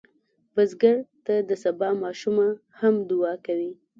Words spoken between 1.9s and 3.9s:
ماشومه هم دعا کوي